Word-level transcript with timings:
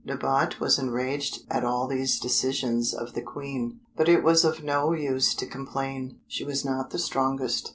Nabote 0.03 0.59
was 0.59 0.79
enraged 0.79 1.43
at 1.47 1.63
all 1.63 1.85
these 1.85 2.19
decisions 2.19 2.91
of 2.91 3.13
the 3.13 3.21
Queen, 3.21 3.81
but 3.95 4.09
it 4.09 4.23
was 4.23 4.43
of 4.43 4.63
no 4.63 4.93
use 4.93 5.35
to 5.35 5.45
complain, 5.45 6.19
she 6.25 6.43
was 6.43 6.65
not 6.65 6.89
the 6.89 6.97
strongest. 6.97 7.69